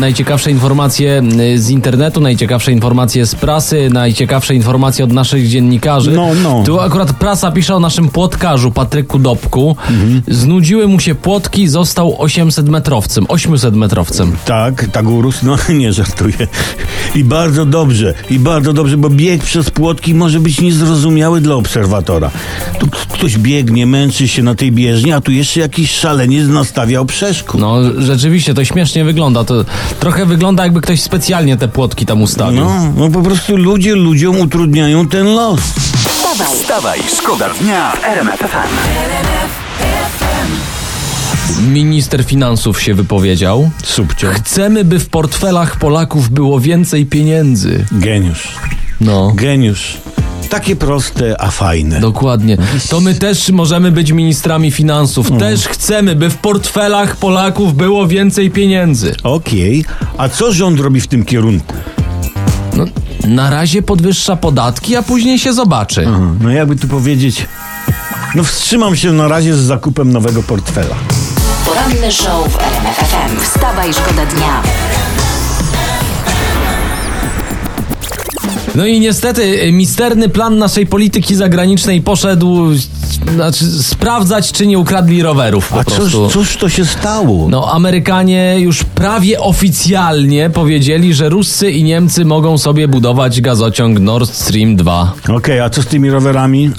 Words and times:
Najciekawsze 0.00 0.50
informacje 0.50 1.22
y, 1.54 1.58
z 1.58 1.70
internetu, 1.70 2.20
najciekawsze 2.20 2.72
informacje 2.72 3.26
z 3.26 3.34
prasy, 3.34 3.90
najciekawsze 3.92 4.54
informacje 4.54 5.04
od 5.04 5.12
naszych 5.12 5.48
dziennikarzy. 5.48 6.10
No, 6.10 6.28
no. 6.42 6.62
Tu 6.66 6.80
akurat 6.80 7.12
prasa 7.12 7.52
pisze 7.52 7.74
o 7.74 7.80
naszym 7.80 8.08
płotkarzu 8.08 8.70
Patryku 8.70 9.18
Dobku. 9.18 9.76
Znudziły 10.28 10.88
mu 10.88 11.00
się 11.00 11.14
płotki, 11.14 11.68
został 11.68 12.16
800-metrowcem, 12.18 13.24
800-metrowcem. 13.26 14.30
Tak, 14.44 14.86
tak 14.92 15.08
urósł, 15.08 15.46
no 15.46 15.56
nie 15.74 15.92
żartuję. 15.92 16.48
I 17.14 17.24
bardzo 17.24 17.66
dobrze, 17.66 18.14
i 18.30 18.38
bardzo 18.38 18.72
dobrze, 18.72 18.96
bo 18.96 19.10
bieg 19.10 19.42
przez 19.42 19.70
płotki 19.70 20.14
może 20.14 20.40
być 20.40 20.60
niezrozumiały 20.60 21.40
dla 21.40 21.54
obserwatora. 21.54 22.30
Tu 22.78 22.86
ktoś 23.12 23.38
biegnie, 23.38 23.86
męczy 23.86 24.28
się 24.28 24.42
na 24.42 24.54
tej 24.54 24.72
bieżni, 24.72 25.12
a 25.12 25.20
tu 25.20 25.32
jeszcze 25.32 25.60
jakiś 25.60 25.90
szaleniec 25.90 26.48
nastawiał 26.48 27.06
przeszkód. 27.06 27.60
No, 27.60 27.76
rzeczywiście, 27.98 28.54
to 28.54 28.64
śmiesznie 28.64 29.04
wygląda. 29.04 29.44
To 29.44 29.64
trochę 29.94 30.26
wygląda, 30.26 30.62
jakby 30.64 30.80
ktoś 30.80 31.02
specjalnie 31.02 31.56
te 31.56 31.68
płotki 31.68 32.06
tam 32.06 32.22
ustawił. 32.22 32.60
No, 32.64 32.92
no 32.96 33.10
po 33.10 33.22
prostu 33.22 33.56
ludzie 33.56 33.94
ludziom 33.94 34.40
utrudniają 34.40 35.08
ten 35.08 35.26
los. 35.26 35.60
Wstawaj, 35.60 36.56
Wstawaj, 36.56 37.00
szkoda 37.18 37.48
dnia 37.60 37.92
w 37.92 38.04
RMF. 38.04 38.38
Minister 41.72 42.24
finansów 42.24 42.82
się 42.82 42.94
wypowiedział. 42.94 43.70
Subcio. 43.84 44.28
Chcemy, 44.32 44.84
by 44.84 44.98
w 44.98 45.08
portfelach 45.08 45.76
Polaków 45.76 46.30
było 46.30 46.60
więcej 46.60 47.06
pieniędzy. 47.06 47.84
Geniusz. 47.92 48.48
No. 49.00 49.32
Geniusz. 49.34 49.96
Takie 50.50 50.76
proste, 50.76 51.40
a 51.40 51.50
fajne. 51.50 52.00
Dokładnie. 52.00 52.56
To 52.90 53.00
my 53.00 53.14
też 53.14 53.48
możemy 53.48 53.92
być 53.92 54.12
ministrami 54.12 54.70
finansów. 54.70 55.30
Też 55.38 55.68
chcemy, 55.68 56.14
by 56.16 56.30
w 56.30 56.36
portfelach 56.36 57.16
Polaków 57.16 57.74
było 57.74 58.06
więcej 58.06 58.50
pieniędzy. 58.50 59.14
Okej, 59.22 59.84
a 60.18 60.28
co 60.28 60.52
rząd 60.52 60.80
robi 60.80 61.00
w 61.00 61.06
tym 61.06 61.24
kierunku? 61.24 61.74
No, 62.76 62.84
na 63.24 63.50
razie 63.50 63.82
podwyższa 63.82 64.36
podatki, 64.36 64.96
a 64.96 65.02
później 65.02 65.38
się 65.38 65.52
zobaczy. 65.52 66.08
No 66.40 66.50
jakby 66.50 66.76
tu 66.76 66.88
powiedzieć... 66.88 67.46
No 68.34 68.44
wstrzymam 68.44 68.96
się 68.96 69.12
na 69.12 69.28
razie 69.28 69.54
z 69.54 69.58
zakupem 69.58 70.12
nowego 70.12 70.42
portfela. 70.42 70.94
poranny 71.64 72.12
show 72.12 72.52
w 72.52 72.56
RMF 72.56 72.96
FM. 72.96 73.40
Wstawaj, 73.44 73.94
szkoda 73.94 74.26
dnia. 74.26 74.62
No 78.78 78.86
i 78.86 79.00
niestety 79.00 79.42
y, 79.42 79.72
misterny 79.72 80.28
plan 80.28 80.58
naszej 80.58 80.86
polityki 80.86 81.34
zagranicznej 81.34 82.02
poszedł 82.02 82.68
znaczy, 83.34 83.64
sprawdzać, 83.82 84.52
czy 84.52 84.66
nie 84.66 84.78
ukradli 84.78 85.22
rowerów 85.22 85.68
po 85.68 85.80
A 85.80 85.84
prostu. 85.84 86.10
cóż, 86.10 86.32
cóż 86.32 86.56
to 86.56 86.68
się 86.68 86.86
stało? 86.86 87.48
No, 87.48 87.72
Amerykanie 87.72 88.56
już 88.58 88.84
prawie 88.84 89.40
oficjalnie 89.40 90.50
powiedzieli, 90.50 91.14
że 91.14 91.28
Ruscy 91.28 91.70
i 91.70 91.84
Niemcy 91.84 92.24
mogą 92.24 92.58
sobie 92.58 92.88
budować 92.88 93.40
gazociąg 93.40 93.98
Nord 94.00 94.30
Stream 94.30 94.76
2. 94.76 95.12
Okej, 95.36 95.60
a 95.60 95.70
co 95.70 95.82
z 95.82 95.86
tymi 95.86 96.10
rowerami? 96.10 96.70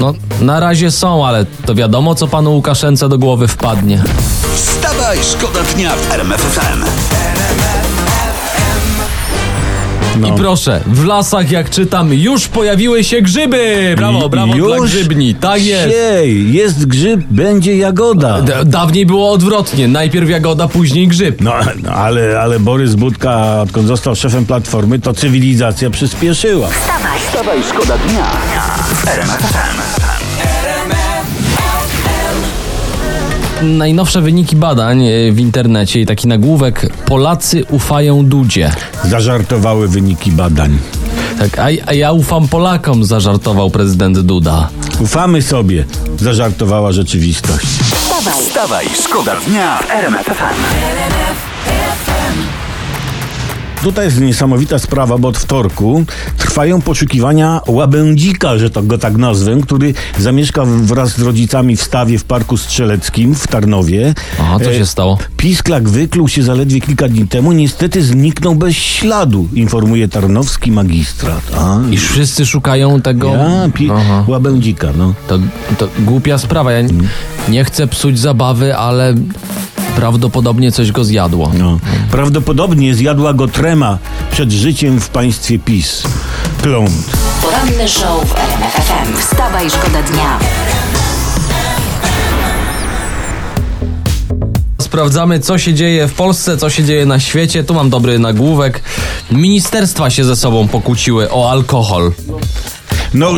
No, 0.00 0.14
na 0.40 0.60
razie 0.60 0.90
są, 0.90 1.26
ale 1.26 1.46
to 1.66 1.74
wiadomo, 1.74 2.14
co 2.14 2.26
panu 2.28 2.52
Łukaszence 2.54 3.08
do 3.08 3.18
głowy 3.18 3.48
wpadnie. 3.48 4.02
Wstawaj, 4.54 5.18
szkoda 5.22 5.60
dnia 5.74 5.90
w 5.96 6.12
RMF 6.12 6.56
FM. 10.20 10.34
I 10.34 10.36
proszę, 10.38 10.80
w 10.86 11.04
lasach, 11.04 11.50
jak 11.50 11.70
czytam, 11.70 12.12
już 12.14 12.48
pojawiły 12.48 13.04
się 13.04 13.22
grzyby! 13.22 13.94
Brawo, 13.96 14.28
brawo 14.28 14.52
dla 14.54 14.80
grzybni, 14.80 15.34
tak 15.34 15.62
jest! 15.64 15.90
Siej, 15.94 16.52
jest 16.52 16.86
grzyb, 16.86 17.20
będzie 17.30 17.76
jagoda. 17.76 18.42
D- 18.42 18.64
Dawniej 18.64 19.06
było 19.06 19.32
odwrotnie, 19.32 19.88
najpierw 19.88 20.30
jagoda, 20.30 20.68
później 20.68 21.08
grzyb. 21.08 21.40
No, 21.40 21.52
no 21.82 21.92
ale, 21.92 22.40
ale 22.40 22.60
Borys 22.60 22.94
Budka, 22.94 23.60
odkąd 23.62 23.86
został 23.86 24.16
szefem 24.16 24.46
Platformy, 24.46 24.98
to 24.98 25.14
cywilizacja 25.14 25.90
przyspieszyła. 25.90 26.68
Wstawaj, 26.68 27.20
Wstawaj, 27.28 27.58
szkoda 27.70 27.98
dnia 27.98 28.24
w 28.94 30.19
Najnowsze 33.62 34.22
wyniki 34.22 34.56
badań 34.56 35.06
e, 35.06 35.32
w 35.32 35.40
internecie 35.40 36.00
i 36.00 36.06
taki 36.06 36.28
nagłówek 36.28 36.92
Polacy 37.06 37.64
ufają 37.70 38.26
Dudzie. 38.26 38.72
Zażartowały 39.04 39.88
wyniki 39.88 40.32
badań. 40.32 40.78
Tak, 41.38 41.58
a, 41.58 41.66
a 41.86 41.94
ja 41.94 42.12
ufam 42.12 42.48
Polakom, 42.48 43.04
zażartował 43.04 43.70
prezydent 43.70 44.20
Duda. 44.20 44.68
Ufamy 45.00 45.42
sobie, 45.42 45.84
zażartowała 46.18 46.92
rzeczywistość. 46.92 47.66
wstawaj, 47.66 48.42
Wstawaj, 48.42 48.86
szkoda 49.04 49.36
dnia 49.46 49.78
w 49.78 49.90
RMF 49.90 50.26
FM. 50.26 51.49
Tutaj 53.82 54.04
jest 54.04 54.20
niesamowita 54.20 54.78
sprawa, 54.78 55.18
bo 55.18 55.28
od 55.28 55.38
wtorku 55.38 56.04
trwają 56.38 56.80
poszukiwania 56.82 57.60
łabędzika, 57.66 58.58
że 58.58 58.70
to 58.70 58.82
go 58.82 58.98
tak 58.98 59.16
nazwę, 59.16 59.56
który 59.62 59.94
zamieszka 60.18 60.62
wraz 60.64 61.08
z 61.16 61.22
rodzicami 61.22 61.76
w 61.76 61.82
stawie 61.82 62.18
w 62.18 62.24
Parku 62.24 62.56
Strzeleckim 62.56 63.34
w 63.34 63.46
Tarnowie. 63.46 64.14
A 64.54 64.58
co 64.58 64.70
E, 64.70 64.74
się 64.74 64.86
stało? 64.86 65.18
Pisklak 65.36 65.88
wykluł 65.88 66.28
się 66.28 66.42
zaledwie 66.42 66.80
kilka 66.80 67.08
dni 67.08 67.28
temu, 67.28 67.52
niestety 67.52 68.02
zniknął 68.02 68.54
bez 68.54 68.74
śladu, 68.74 69.48
informuje 69.54 70.08
tarnowski 70.08 70.72
magistrat. 70.72 71.42
A, 71.58 71.78
Iż 71.90 72.04
wszyscy 72.08 72.46
szukają 72.46 73.02
tego. 73.02 73.28
ja, 73.34 73.68
pi- 73.74 73.90
Aha. 73.90 74.24
łabędzika, 74.28 74.88
no. 74.98 75.14
To, 75.28 75.38
to 75.78 75.88
głupia 75.98 76.38
sprawa. 76.38 76.72
Ja 76.72 76.88
nie 77.48 77.64
chcę 77.64 77.86
psuć 77.86 78.18
zabawy, 78.18 78.76
ale 78.76 79.14
prawdopodobnie 80.00 80.72
coś 80.72 80.92
go 80.92 81.04
zjadło. 81.04 81.52
no. 81.58 81.78
Prawdopodobnie 82.10 82.94
zjadła 82.94 83.32
go 83.34 83.48
trema 83.48 83.98
przed 84.32 84.52
życiem 84.52 85.00
w 85.00 85.08
państwie 85.08 85.58
PiS. 85.58 86.02
Pląd. 86.62 86.90
poranny 87.42 87.88
show 87.88 88.28
w 88.28 88.34
RMF 88.34 88.72
FM. 88.72 89.18
Wstawaj, 89.18 89.70
szkoda 89.70 90.02
dnia. 90.02 90.38
Sprawdzamy, 94.78 95.40
co 95.40 95.58
się 95.58 95.74
dzieje 95.74 96.08
w 96.08 96.14
Polsce, 96.14 96.56
co 96.56 96.70
się 96.70 96.84
dzieje 96.84 97.06
na 97.06 97.20
świecie. 97.20 97.64
Tu 97.64 97.74
mam 97.74 97.90
dobry 97.90 98.18
nagłówek. 98.18 98.82
Ministerstwa 99.30 100.10
się 100.10 100.24
ze 100.24 100.36
sobą 100.36 100.68
pokłóciły 100.68 101.30
o 101.30 101.50
alkohol. 101.50 102.12
No, 103.14 103.32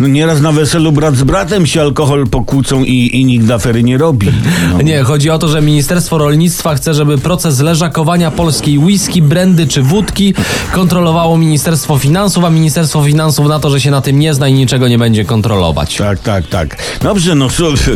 no 0.00 0.08
nieraz 0.08 0.40
na 0.40 0.52
weselu 0.52 0.92
brat 0.92 1.16
z 1.16 1.22
bratem 1.22 1.66
się 1.66 1.80
alkohol 1.80 2.26
pokłócą 2.26 2.84
i, 2.84 3.20
i 3.20 3.24
nikt 3.24 3.50
afery 3.50 3.82
nie 3.82 3.98
robi. 3.98 4.26
No. 4.72 4.82
Nie, 4.82 5.02
chodzi 5.02 5.30
o 5.30 5.38
to, 5.38 5.48
że 5.48 5.62
Ministerstwo 5.62 6.18
Rolnictwa 6.18 6.74
chce, 6.74 6.94
żeby 6.94 7.18
proces 7.18 7.60
leżakowania 7.60 8.30
polskiej 8.30 8.78
whisky, 8.78 9.22
brandy 9.22 9.66
czy 9.66 9.82
wódki 9.82 10.34
kontrolowało 10.72 11.38
Ministerstwo 11.38 11.98
Finansów, 11.98 12.44
a 12.44 12.50
Ministerstwo 12.50 13.04
Finansów 13.04 13.48
na 13.48 13.60
to, 13.60 13.70
że 13.70 13.80
się 13.80 13.90
na 13.90 14.00
tym 14.00 14.18
nie 14.18 14.34
zna 14.34 14.48
i 14.48 14.52
niczego 14.52 14.88
nie 14.88 14.98
będzie 14.98 15.24
kontrolować. 15.24 15.96
Tak, 15.96 16.18
tak, 16.18 16.46
tak. 16.46 16.76
Dobrze, 17.02 17.34
no 17.34 17.48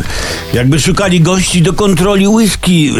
jakby 0.53 0.79
szukali 0.79 1.21
gości 1.21 1.61
do 1.61 1.73
kontroli 1.73 2.27
whisky. 2.27 2.93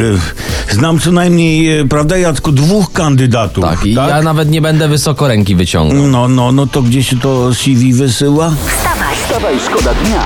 Znam 0.75 0.99
co 0.99 1.11
najmniej, 1.11 1.79
e, 1.79 1.85
prawda 1.85 2.17
Jacku, 2.17 2.51
dwóch 2.51 2.91
kandydatów. 2.91 3.63
Tak, 3.63 3.85
i 3.85 3.93
ja 3.93 4.21
nawet 4.21 4.49
nie 4.49 4.61
będę 4.61 4.87
wysoko 4.87 5.27
ręki 5.27 5.55
wyciągał. 5.55 6.07
No, 6.07 6.27
no, 6.27 6.51
no 6.51 6.67
to 6.67 6.81
gdzie 6.81 7.03
się 7.03 7.19
to 7.19 7.53
CV 7.53 7.93
wysyła? 7.93 8.51
Wstawaj, 8.67 9.15
Wstawaj, 9.15 9.59
szkoda 9.59 9.93
dnia 9.93 10.21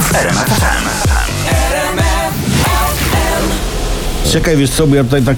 w 0.00 1.15
Czekaj, 4.32 4.56
wiesz 4.56 4.70
co, 4.70 4.86
bo 4.86 4.94
ja 4.94 5.04
tutaj 5.04 5.22
tak 5.22 5.36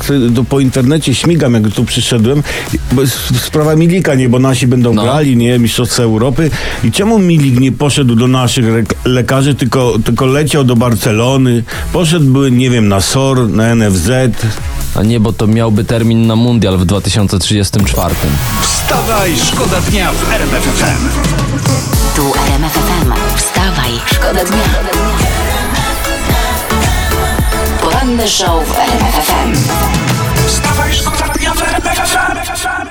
po 0.48 0.60
internecie 0.60 1.14
śmigam, 1.14 1.54
jak 1.54 1.68
tu 1.74 1.84
przyszedłem. 1.84 2.42
Sprawa 3.44 3.76
Milika, 3.76 4.14
nie, 4.14 4.28
bo 4.28 4.38
nasi 4.38 4.66
będą 4.66 4.94
No. 4.94 5.02
grali, 5.02 5.36
nie, 5.36 5.58
Mistrzostwa 5.58 6.02
Europy. 6.02 6.50
I 6.84 6.92
czemu 6.92 7.18
Milik 7.18 7.60
nie 7.60 7.72
poszedł 7.72 8.14
do 8.14 8.26
naszych 8.28 8.64
lekarzy, 9.04 9.54
tylko, 9.54 9.98
tylko 10.04 10.26
leciał 10.26 10.64
do 10.64 10.76
Barcelony? 10.76 11.62
Poszedł, 11.92 12.24
by, 12.32 12.50
nie 12.50 12.70
wiem, 12.70 12.88
na 12.88 13.00
SOR, 13.00 13.48
na 13.48 13.74
NFZ. 13.74 14.10
A 14.94 15.02
nie, 15.02 15.20
bo 15.20 15.32
to 15.32 15.46
miałby 15.46 15.84
termin 15.84 16.26
na 16.26 16.36
mundial 16.36 16.78
w 16.78 16.84
2034. 16.84 18.14
Wstawaj, 18.62 19.32
szkoda 19.52 19.80
dnia 19.80 20.12
w 20.12 20.32
RMF 20.32 20.62
FM. 20.62 21.08
tu 22.16 22.22
RMF 22.46 22.72
FM. 22.72 23.12
Wstawaj, 23.36 23.92
szkoda 24.14 24.44
dnia. 24.44 24.64
Poranny 28.08 28.28
show 28.28 28.64
w 28.64 28.72
RMF 28.72 29.14
FM. 29.14 29.52
Wstawaj, 30.46 30.94
szkoda 30.94 31.24
w 31.54 31.62
RMF 31.62 31.98
FM. 31.98 32.87